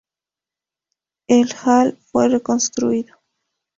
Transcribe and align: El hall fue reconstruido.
El 1.27 1.53
hall 1.63 1.95
fue 2.07 2.27
reconstruido. 2.27 3.19